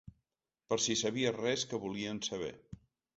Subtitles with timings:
[0.71, 2.51] Per si sabies res que volien saber.